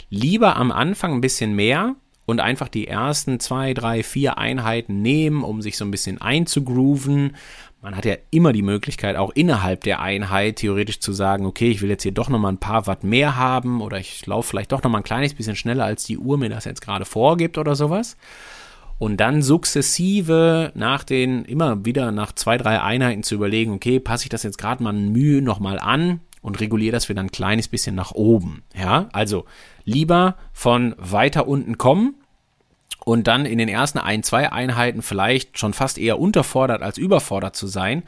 [0.08, 5.42] lieber am Anfang ein bisschen mehr und einfach die ersten zwei, drei, vier Einheiten nehmen,
[5.42, 7.36] um sich so ein bisschen einzugrooven.
[7.82, 11.82] Man hat ja immer die Möglichkeit, auch innerhalb der Einheit theoretisch zu sagen, okay, ich
[11.82, 14.84] will jetzt hier doch nochmal ein paar Watt mehr haben oder ich laufe vielleicht doch
[14.84, 18.16] nochmal ein kleines bisschen schneller, als die Uhr mir das jetzt gerade vorgibt oder sowas.
[19.00, 24.26] Und dann sukzessive nach den, immer wieder nach zwei, drei Einheiten zu überlegen, okay, passe
[24.26, 27.96] ich das jetzt gerade mal Mühe nochmal an und reguliere das wieder ein kleines bisschen
[27.96, 28.62] nach oben.
[28.78, 29.44] Ja, also
[29.82, 32.14] lieber von weiter unten kommen
[33.04, 37.56] und dann in den ersten ein, zwei Einheiten vielleicht schon fast eher unterfordert als überfordert
[37.56, 38.02] zu sein,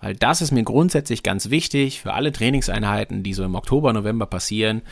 [0.00, 4.26] weil das ist mir grundsätzlich ganz wichtig für alle Trainingseinheiten, die so im Oktober, November
[4.26, 4.82] passieren.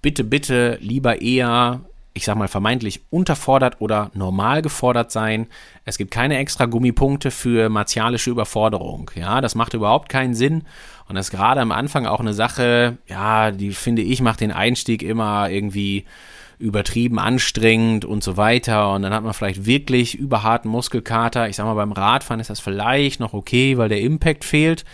[0.00, 1.80] Bitte, bitte lieber eher
[2.14, 5.46] ich sag mal, vermeintlich unterfordert oder normal gefordert sein.
[5.84, 9.10] Es gibt keine extra Gummipunkte für martialische Überforderung.
[9.14, 10.64] Ja, das macht überhaupt keinen Sinn.
[11.08, 14.52] Und das ist gerade am Anfang auch eine Sache, ja, die finde ich macht den
[14.52, 16.04] Einstieg immer irgendwie
[16.62, 18.92] übertrieben anstrengend und so weiter.
[18.94, 21.48] Und dann hat man vielleicht wirklich überharten Muskelkater.
[21.48, 24.84] Ich sag mal, beim Radfahren ist das vielleicht noch okay, weil der Impact fehlt.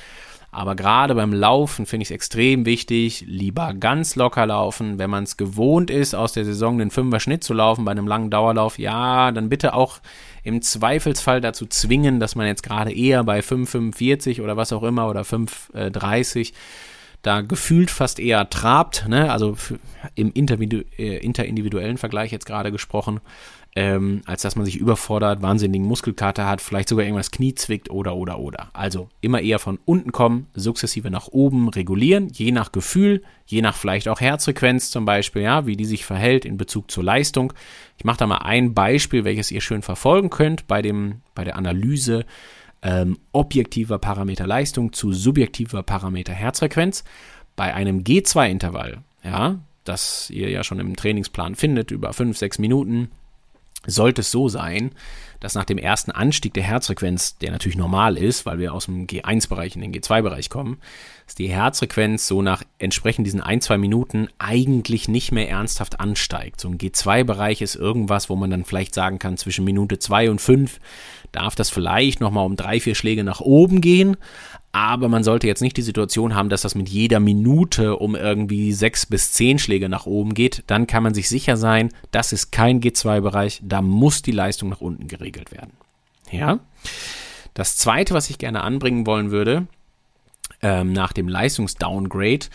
[0.51, 4.99] Aber gerade beim Laufen finde ich es extrem wichtig, lieber ganz locker laufen.
[4.99, 8.07] Wenn man es gewohnt ist, aus der Saison den Fünfer Schnitt zu laufen bei einem
[8.07, 9.99] langen Dauerlauf, ja, dann bitte auch
[10.45, 15.11] im Zweifelsfall dazu zwingen, dass man jetzt gerade eher bei 5,45 oder was auch immer
[15.11, 16.55] oder 5,30
[17.23, 19.33] da gefühlt fast eher trabt, ne?
[19.33, 19.57] also
[20.15, 23.21] im äh, interindividuellen Vergleich jetzt gerade gesprochen,
[23.75, 28.17] ähm, als dass man sich überfordert, wahnsinnigen Muskelkater hat, vielleicht sogar irgendwas Knie zwickt oder
[28.17, 28.71] oder oder.
[28.73, 33.77] Also immer eher von unten kommen, sukzessive nach oben regulieren, je nach Gefühl, je nach
[33.77, 37.53] vielleicht auch Herzfrequenz zum Beispiel, ja, wie die sich verhält in Bezug zur Leistung.
[37.99, 41.57] Ich mache da mal ein Beispiel, welches ihr schön verfolgen könnt bei dem bei der
[41.57, 42.25] Analyse
[42.83, 47.05] ähm, objektiver Parameter Leistung zu subjektiver Parameter Herzfrequenz.
[47.57, 53.11] Bei einem G2-Intervall, ja, das ihr ja schon im Trainingsplan findet, über 5, 6 Minuten,
[53.87, 54.93] sollte es so sein,
[55.41, 59.07] dass nach dem ersten Anstieg der Herzfrequenz, der natürlich normal ist, weil wir aus dem
[59.07, 60.79] G1-Bereich in den G2-Bereich kommen,
[61.27, 66.61] dass die Herzfrequenz so nach entsprechend diesen ein, zwei Minuten eigentlich nicht mehr ernsthaft ansteigt.
[66.61, 70.41] So ein G2-Bereich ist irgendwas, wo man dann vielleicht sagen kann, zwischen Minute zwei und
[70.41, 70.81] fünf
[71.31, 74.17] darf das vielleicht nochmal um drei, vier Schläge nach oben gehen,
[74.73, 78.73] aber man sollte jetzt nicht die Situation haben, dass das mit jeder Minute um irgendwie
[78.73, 80.63] sechs bis zehn Schläge nach oben geht.
[80.67, 84.81] Dann kann man sich sicher sein, das ist kein G2-Bereich, da muss die Leistung nach
[84.81, 85.73] unten geregelt werden.
[86.31, 86.61] Ja.
[87.55, 89.67] Das zweite, was ich gerne anbringen wollen würde,
[90.63, 92.47] ähm, nach dem Leistungsdowngrade,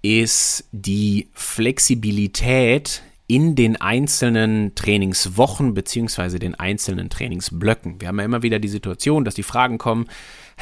[0.00, 8.00] ist die Flexibilität in den einzelnen Trainingswochen beziehungsweise den einzelnen Trainingsblöcken.
[8.00, 10.06] Wir haben ja immer wieder die Situation, dass die Fragen kommen,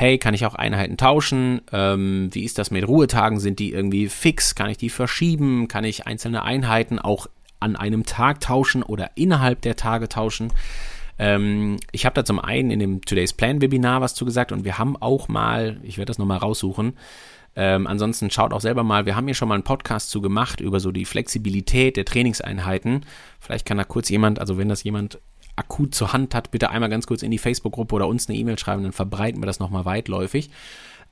[0.00, 1.60] hey, kann ich auch Einheiten tauschen?
[1.72, 3.38] Ähm, wie ist das mit Ruhetagen?
[3.38, 4.54] Sind die irgendwie fix?
[4.54, 5.68] Kann ich die verschieben?
[5.68, 7.26] Kann ich einzelne Einheiten auch
[7.60, 10.54] an einem Tag tauschen oder innerhalb der Tage tauschen?
[11.18, 14.64] Ähm, ich habe da zum einen in dem Today's Plan Webinar was zu gesagt und
[14.64, 16.94] wir haben auch mal, ich werde das nochmal raussuchen,
[17.54, 20.60] ähm, ansonsten schaut auch selber mal, wir haben hier schon mal einen Podcast zu gemacht
[20.60, 23.04] über so die Flexibilität der Trainingseinheiten.
[23.38, 25.18] Vielleicht kann da kurz jemand, also wenn das jemand
[25.60, 28.58] akut zur Hand hat, bitte einmal ganz kurz in die Facebook-Gruppe oder uns eine E-Mail
[28.58, 30.50] schreiben, dann verbreiten wir das nochmal weitläufig.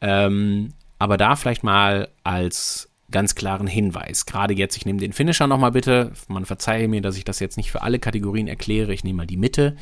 [0.00, 4.26] Ähm, aber da vielleicht mal als ganz klaren Hinweis.
[4.26, 6.12] Gerade jetzt, ich nehme den Finisher nochmal bitte.
[6.28, 8.92] Man verzeihe mir, dass ich das jetzt nicht für alle Kategorien erkläre.
[8.92, 9.76] Ich nehme mal die Mitte.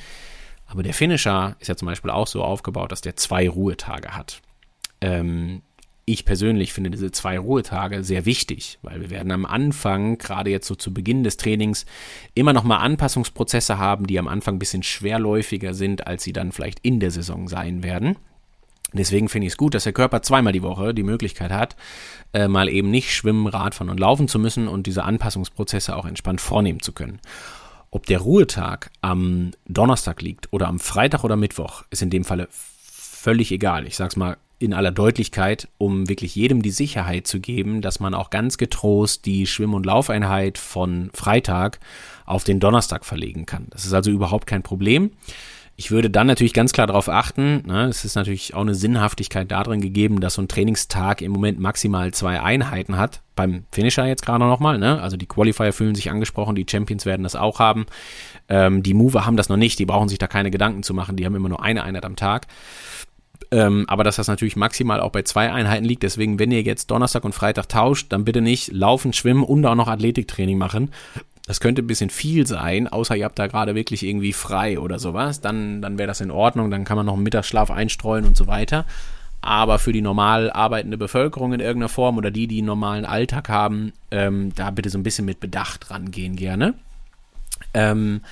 [0.67, 4.43] Aber der Finisher ist ja zum Beispiel auch so aufgebaut, dass der zwei Ruhetage hat.
[5.01, 5.63] Ähm,
[6.09, 10.69] ich persönlich finde diese zwei Ruhetage sehr wichtig, weil wir werden am Anfang, gerade jetzt
[10.69, 11.85] so zu Beginn des Trainings,
[12.33, 16.53] immer noch mal Anpassungsprozesse haben, die am Anfang ein bisschen schwerläufiger sind, als sie dann
[16.53, 18.17] vielleicht in der Saison sein werden.
[18.93, 21.75] Deswegen finde ich es gut, dass der Körper zweimal die Woche die Möglichkeit hat,
[22.33, 26.41] äh, mal eben nicht schwimmen, Radfahren und laufen zu müssen und diese Anpassungsprozesse auch entspannt
[26.41, 27.21] vornehmen zu können.
[27.91, 32.47] Ob der Ruhetag am Donnerstag liegt oder am Freitag oder Mittwoch, ist in dem Falle
[32.51, 33.89] völlig egal.
[33.89, 38.01] Ich sage es mal in aller Deutlichkeit, um wirklich jedem die Sicherheit zu geben, dass
[38.01, 41.79] man auch ganz getrost die Schwimm- und Laufeinheit von Freitag
[42.25, 43.67] auf den Donnerstag verlegen kann.
[43.71, 45.11] Das ist also überhaupt kein Problem.
[45.79, 49.51] Ich würde dann natürlich ganz klar darauf achten, ne, es ist natürlich auch eine Sinnhaftigkeit
[49.51, 53.21] darin gegeben, dass so ein Trainingstag im Moment maximal zwei Einheiten hat.
[53.35, 55.03] Beim Finisher jetzt gerade nochmal, ne?
[55.03, 57.85] Also die Qualifier fühlen sich angesprochen, die Champions werden das auch haben.
[58.49, 61.17] Ähm, die Mover haben das noch nicht, die brauchen sich da keine Gedanken zu machen,
[61.17, 62.47] die haben immer nur eine Einheit am Tag.
[63.51, 66.03] Ähm, aber dass das natürlich maximal auch bei zwei Einheiten liegt.
[66.03, 69.75] Deswegen, wenn ihr jetzt Donnerstag und Freitag tauscht, dann bitte nicht laufen, schwimmen und auch
[69.75, 70.91] noch Athletiktraining machen.
[71.47, 74.99] Das könnte ein bisschen viel sein, außer ihr habt da gerade wirklich irgendwie frei oder
[74.99, 75.41] sowas.
[75.41, 76.73] Dann, dann wäre das in Ordnung.
[76.73, 78.85] Dann kann man noch einen Mittagsschlaf einstreuen und so weiter.
[79.47, 83.49] aber für die normal arbeitende Bevölkerung in irgendeiner Form oder die, die einen normalen Alltag
[83.49, 86.75] haben, ähm, da bitte so ein bisschen mit Bedacht rangehen gerne.
[87.73, 88.23] Ähm,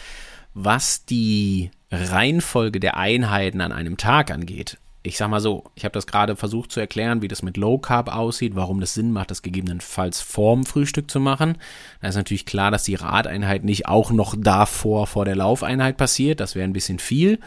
[0.54, 5.92] was die Reihenfolge der Einheiten an einem Tag angeht, ich sag mal so, ich habe
[5.92, 9.30] das gerade versucht zu erklären, wie das mit Low Carb aussieht, warum das Sinn macht,
[9.30, 11.58] das gegebenenfalls vorm Frühstück zu machen.
[12.00, 16.40] Da ist natürlich klar, dass die Radeinheit nicht auch noch davor vor der Laufeinheit passiert.
[16.40, 17.38] Das wäre ein bisschen viel.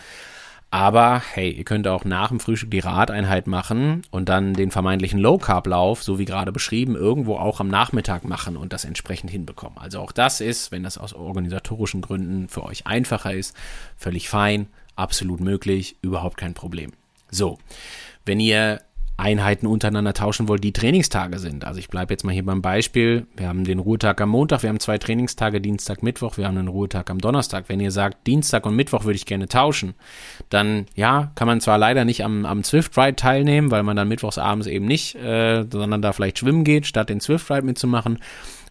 [0.70, 5.20] Aber hey, ihr könnt auch nach dem Frühstück die Radeinheit machen und dann den vermeintlichen
[5.20, 9.32] Low Carb Lauf, so wie gerade beschrieben, irgendwo auch am Nachmittag machen und das entsprechend
[9.32, 9.80] hinbekommen.
[9.80, 13.56] Also auch das ist, wenn das aus organisatorischen Gründen für euch einfacher ist,
[13.96, 16.92] völlig fein, absolut möglich, überhaupt kein Problem.
[17.30, 17.58] So,
[18.26, 18.82] wenn ihr
[19.18, 21.66] Einheiten untereinander tauschen wollt, die Trainingstage sind.
[21.66, 23.26] Also ich bleibe jetzt mal hier beim Beispiel.
[23.36, 26.68] Wir haben den Ruhetag am Montag, wir haben zwei Trainingstage, Dienstag, Mittwoch, wir haben einen
[26.68, 27.66] Ruhetag am Donnerstag.
[27.68, 29.96] Wenn ihr sagt, Dienstag und Mittwoch würde ich gerne tauschen,
[30.50, 34.08] dann ja, kann man zwar leider nicht am, am Swift Ride teilnehmen, weil man dann
[34.08, 38.20] mittwochs abends eben nicht, äh, sondern da vielleicht schwimmen geht, statt den Swift Ride mitzumachen.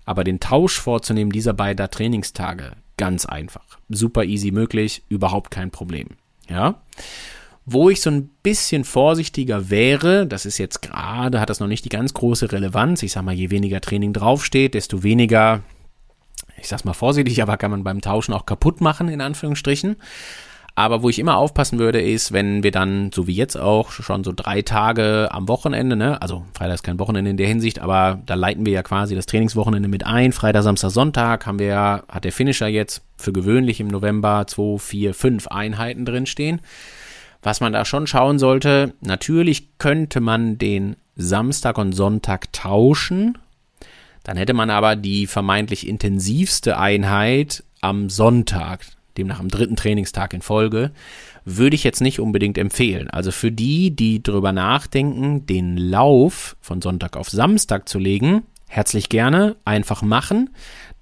[0.05, 3.64] Aber den Tausch vorzunehmen dieser beiden Trainingstage, ganz einfach.
[3.88, 6.11] Super easy möglich, überhaupt kein Problem.
[6.49, 6.81] Ja.
[7.69, 11.85] Wo ich so ein bisschen vorsichtiger wäre, das ist jetzt gerade, hat das noch nicht
[11.85, 13.03] die ganz große Relevanz.
[13.03, 15.63] Ich sag mal, je weniger Training draufsteht, desto weniger,
[16.61, 19.97] ich sag's mal vorsichtig, aber kann man beim Tauschen auch kaputt machen, in Anführungsstrichen.
[20.79, 24.23] Aber wo ich immer aufpassen würde, ist, wenn wir dann, so wie jetzt auch, schon
[24.23, 28.21] so drei Tage am Wochenende, ne, also Freitag ist kein Wochenende in der Hinsicht, aber
[28.27, 30.33] da leiten wir ja quasi das Trainingswochenende mit ein.
[30.33, 34.79] Freitag, Samstag, Sonntag haben wir ja, hat der Finisher jetzt für gewöhnlich im November zwei,
[34.79, 36.61] vier, fünf Einheiten drinstehen.
[37.47, 43.39] Was man da schon schauen sollte, natürlich könnte man den Samstag und Sonntag tauschen.
[44.25, 48.85] Dann hätte man aber die vermeintlich intensivste Einheit am Sonntag,
[49.17, 50.91] demnach am dritten Trainingstag in Folge,
[51.45, 53.09] würde ich jetzt nicht unbedingt empfehlen.
[53.11, 59.09] Also für die, die drüber nachdenken, den Lauf von Sonntag auf Samstag zu legen, herzlich
[59.09, 60.51] gerne, einfach machen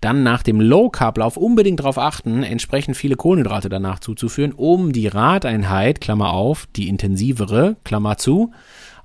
[0.05, 6.01] dann nach dem Low-Carb-Lauf unbedingt darauf achten, entsprechend viele Kohlenhydrate danach zuzuführen, um die Radeinheit,
[6.01, 8.53] Klammer auf, die intensivere, Klammer zu,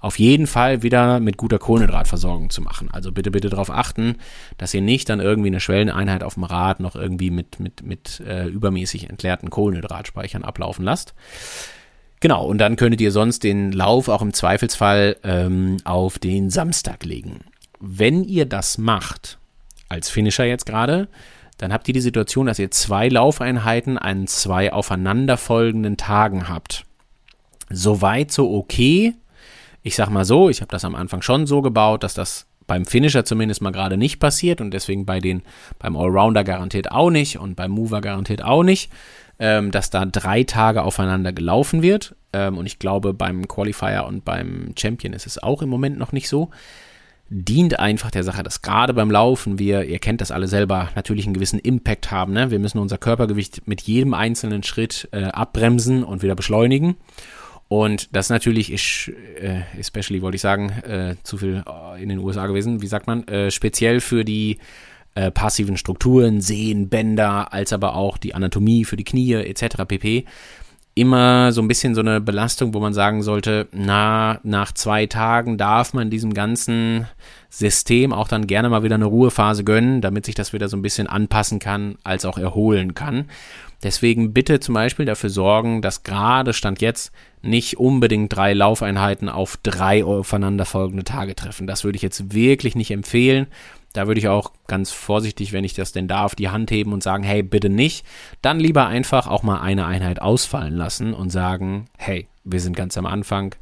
[0.02, 2.90] auf jeden Fall wieder mit guter Kohlenhydratversorgung zu machen.
[2.92, 4.16] Also bitte, bitte darauf achten,
[4.58, 8.22] dass ihr nicht dann irgendwie eine Schwelleneinheit auf dem Rad noch irgendwie mit, mit, mit
[8.22, 11.14] äh, übermäßig entleerten Kohlenhydratspeichern ablaufen lasst.
[12.20, 17.06] Genau, und dann könntet ihr sonst den Lauf auch im Zweifelsfall ähm, auf den Samstag
[17.06, 17.40] legen.
[17.80, 19.39] Wenn ihr das macht,
[19.90, 21.08] als Finisher jetzt gerade,
[21.58, 26.86] dann habt ihr die Situation, dass ihr zwei Laufeinheiten an zwei aufeinanderfolgenden Tagen habt.
[27.70, 29.14] Soweit so okay.
[29.84, 32.86] Ich sag mal so, ich habe das am Anfang schon so gebaut, dass das beim
[32.86, 35.42] Finisher zumindest mal gerade nicht passiert und deswegen bei den
[35.80, 38.92] beim Allrounder garantiert auch nicht und beim Mover garantiert auch nicht,
[39.40, 42.16] ähm, dass da drei Tage aufeinander gelaufen wird.
[42.32, 46.14] Ähm, und ich glaube, beim Qualifier und beim Champion ist es auch im Moment noch
[46.14, 46.52] nicht so
[47.30, 51.26] dient einfach der Sache, dass gerade beim Laufen wir, ihr kennt das alle selber, natürlich
[51.26, 52.34] einen gewissen Impact haben.
[52.34, 52.50] Ne?
[52.50, 56.96] Wir müssen unser Körpergewicht mit jedem einzelnen Schritt äh, abbremsen und wieder beschleunigen.
[57.68, 62.18] Und das natürlich ist, äh, especially wollte ich sagen, äh, zu viel äh, in den
[62.18, 64.58] USA gewesen, wie sagt man, äh, speziell für die
[65.14, 69.86] äh, passiven Strukturen, Sehnen, Bänder, als aber auch die Anatomie für die Knie etc.
[69.88, 70.26] pp
[71.00, 75.58] immer so ein bisschen so eine Belastung, wo man sagen sollte, na, nach zwei Tagen
[75.58, 77.08] darf man diesem ganzen
[77.50, 80.82] System auch dann gerne mal wieder eine Ruhephase gönnen, damit sich das wieder so ein
[80.82, 83.26] bisschen anpassen kann, als auch erholen kann.
[83.82, 89.58] Deswegen bitte zum Beispiel dafür sorgen, dass gerade Stand jetzt nicht unbedingt drei Laufeinheiten auf
[89.64, 91.66] drei aufeinanderfolgende Tage treffen.
[91.66, 93.48] Das würde ich jetzt wirklich nicht empfehlen.
[93.94, 97.02] Da würde ich auch ganz vorsichtig, wenn ich das denn darf, die Hand heben und
[97.02, 98.06] sagen, hey, bitte nicht.
[98.42, 102.98] Dann lieber einfach auch mal eine Einheit ausfallen lassen und sagen, hey, wir sind ganz
[102.98, 103.56] am Anfang.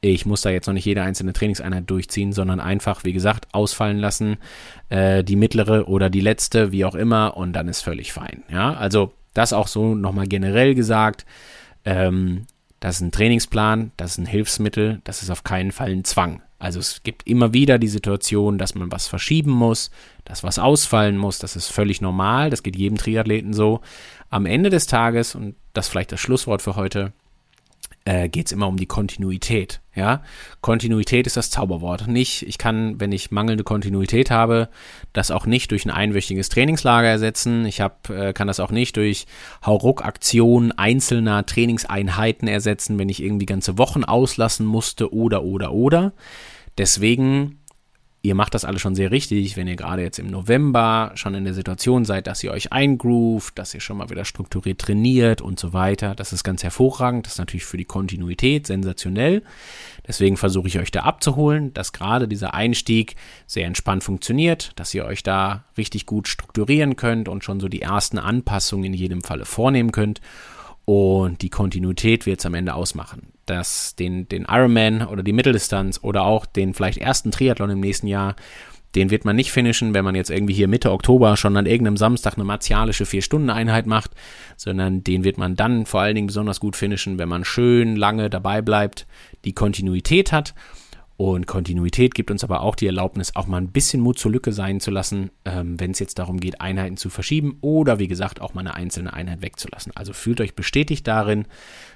[0.00, 3.98] Ich muss da jetzt noch nicht jede einzelne Trainingseinheit durchziehen, sondern einfach, wie gesagt, ausfallen
[3.98, 4.38] lassen,
[4.88, 8.42] äh, die mittlere oder die letzte, wie auch immer, und dann ist völlig fein.
[8.50, 11.26] Ja, also das auch so nochmal generell gesagt.
[11.84, 12.46] Ähm,
[12.80, 16.42] das ist ein Trainingsplan, das ist ein Hilfsmittel, das ist auf keinen Fall ein Zwang.
[16.58, 19.90] Also es gibt immer wieder die Situation, dass man was verschieben muss,
[20.26, 21.38] dass was ausfallen muss.
[21.38, 22.50] Das ist völlig normal.
[22.50, 23.80] Das geht jedem Triathleten so.
[24.28, 27.14] Am Ende des Tages, und das ist vielleicht das Schlusswort für heute,
[28.04, 29.80] äh, geht es immer um die Kontinuität.
[29.94, 30.22] Ja,
[30.60, 32.06] Kontinuität ist das Zauberwort.
[32.06, 34.68] Nicht, ich kann, wenn ich mangelnde Kontinuität habe,
[35.12, 37.66] das auch nicht durch ein einwöchiges Trainingslager ersetzen.
[37.66, 39.26] Ich hab, äh, kann das auch nicht durch
[39.64, 46.12] Hauruck-Aktionen einzelner Trainingseinheiten ersetzen, wenn ich irgendwie ganze Wochen auslassen musste oder oder oder.
[46.78, 47.59] Deswegen
[48.22, 51.44] ihr macht das alles schon sehr richtig, wenn ihr gerade jetzt im November schon in
[51.44, 55.58] der Situation seid, dass ihr euch eingroovt, dass ihr schon mal wieder strukturiert trainiert und
[55.58, 56.14] so weiter.
[56.14, 57.26] Das ist ganz hervorragend.
[57.26, 59.42] Das ist natürlich für die Kontinuität sensationell.
[60.06, 63.16] Deswegen versuche ich euch da abzuholen, dass gerade dieser Einstieg
[63.46, 67.82] sehr entspannt funktioniert, dass ihr euch da richtig gut strukturieren könnt und schon so die
[67.82, 70.20] ersten Anpassungen in jedem Falle vornehmen könnt.
[70.90, 73.28] Und die Kontinuität wird es am Ende ausmachen.
[73.46, 78.08] Dass den, den Ironman oder die Mitteldistanz oder auch den vielleicht ersten Triathlon im nächsten
[78.08, 78.34] Jahr,
[78.96, 81.96] den wird man nicht finishen, wenn man jetzt irgendwie hier Mitte Oktober schon an irgendeinem
[81.96, 84.16] Samstag eine martialische Vier-Stunden-Einheit macht,
[84.56, 88.28] sondern den wird man dann vor allen Dingen besonders gut finishen, wenn man schön lange
[88.28, 89.06] dabei bleibt,
[89.44, 90.54] die Kontinuität hat
[91.20, 94.54] und Kontinuität gibt uns aber auch die Erlaubnis, auch mal ein bisschen Mut zur Lücke
[94.54, 98.40] sein zu lassen, ähm, wenn es jetzt darum geht, Einheiten zu verschieben oder wie gesagt
[98.40, 99.92] auch mal eine einzelne Einheit wegzulassen.
[99.94, 101.44] Also fühlt euch bestätigt darin,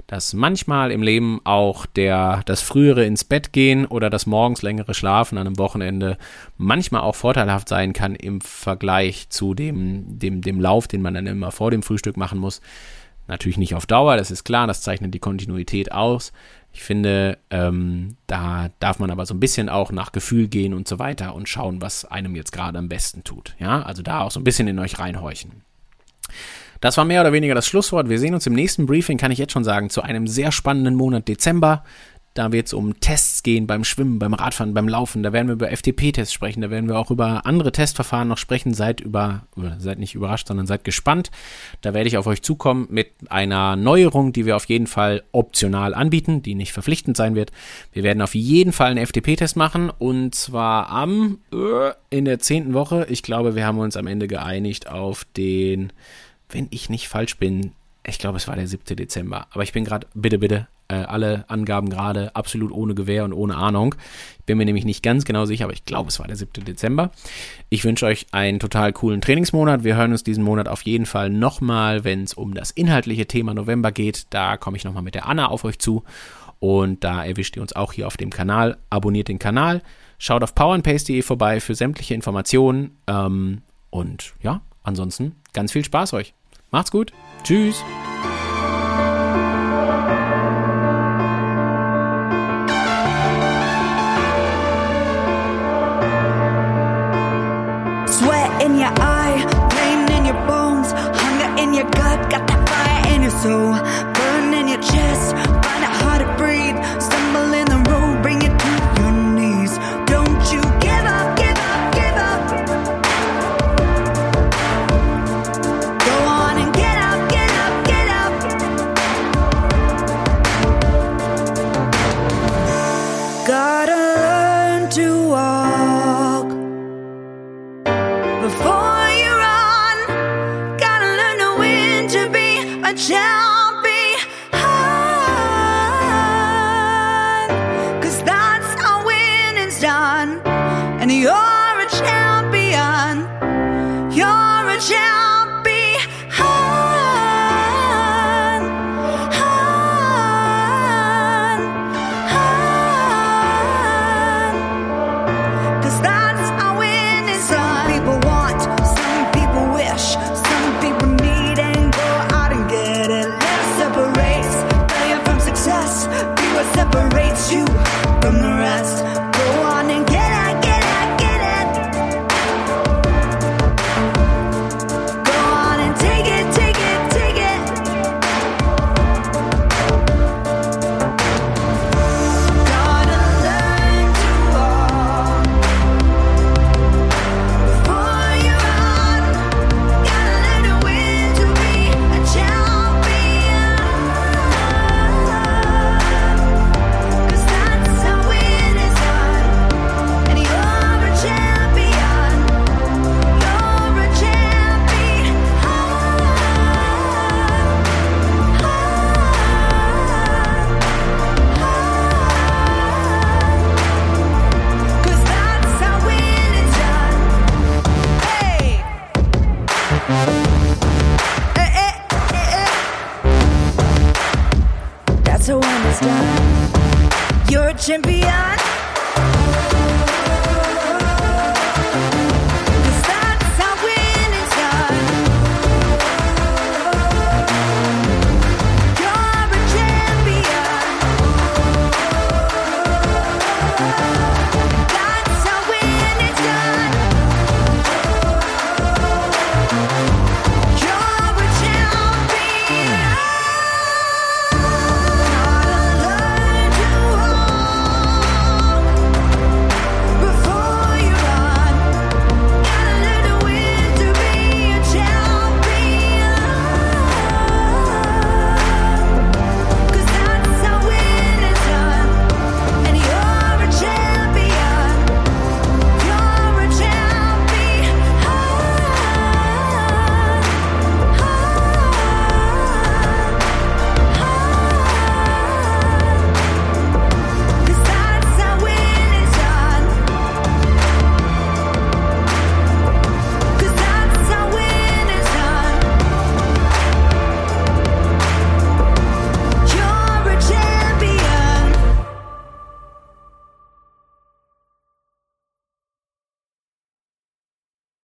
[0.06, 4.92] dass manchmal im Leben auch der, das frühere ins Bett gehen oder das morgens längere
[4.92, 6.18] Schlafen an einem Wochenende
[6.58, 11.26] manchmal auch vorteilhaft sein kann im Vergleich zu dem, dem, dem Lauf, den man dann
[11.26, 12.60] immer vor dem Frühstück machen muss.
[13.26, 16.34] Natürlich nicht auf Dauer, das ist klar, das zeichnet die Kontinuität aus.
[16.74, 20.88] Ich finde, ähm, da darf man aber so ein bisschen auch nach Gefühl gehen und
[20.88, 23.54] so weiter und schauen, was einem jetzt gerade am besten tut.
[23.60, 25.62] Ja, also da auch so ein bisschen in euch reinhorchen.
[26.80, 28.08] Das war mehr oder weniger das Schlusswort.
[28.08, 30.96] Wir sehen uns im nächsten Briefing, kann ich jetzt schon sagen, zu einem sehr spannenden
[30.96, 31.84] Monat Dezember.
[32.34, 35.22] Da wird es um Tests gehen beim Schwimmen, beim Radfahren, beim Laufen.
[35.22, 36.62] Da werden wir über FTP-Tests sprechen.
[36.62, 38.74] Da werden wir auch über andere Testverfahren noch sprechen.
[38.74, 39.46] Seid über,
[39.78, 41.30] seid nicht überrascht, sondern seid gespannt.
[41.80, 45.94] Da werde ich auf euch zukommen mit einer Neuerung, die wir auf jeden Fall optional
[45.94, 47.52] anbieten, die nicht verpflichtend sein wird.
[47.92, 52.74] Wir werden auf jeden Fall einen FTP-Test machen und zwar am äh, in der zehnten
[52.74, 53.06] Woche.
[53.10, 55.92] Ich glaube, wir haben uns am Ende geeinigt auf den,
[56.48, 57.72] wenn ich nicht falsch bin,
[58.06, 58.96] ich glaube, es war der 7.
[58.96, 59.46] Dezember.
[59.50, 60.68] Aber ich bin gerade, bitte, bitte,
[61.02, 63.94] äh, alle Angaben gerade absolut ohne Gewehr und ohne Ahnung.
[64.38, 66.64] Ich bin mir nämlich nicht ganz genau sicher, aber ich glaube, es war der 7.
[66.64, 67.10] Dezember.
[67.70, 69.84] Ich wünsche euch einen total coolen Trainingsmonat.
[69.84, 73.54] Wir hören uns diesen Monat auf jeden Fall nochmal, wenn es um das inhaltliche Thema
[73.54, 74.26] November geht.
[74.30, 76.04] Da komme ich nochmal mit der Anna auf euch zu.
[76.58, 78.78] Und da erwischt ihr uns auch hier auf dem Kanal.
[78.90, 79.82] Abonniert den Kanal.
[80.18, 82.98] Schaut auf powerandpace.de vorbei für sämtliche Informationen.
[83.06, 86.34] Ähm, und ja, ansonsten ganz viel Spaß euch.
[86.70, 87.12] Macht's gut.
[87.42, 87.82] Tschüss.
[103.44, 104.13] so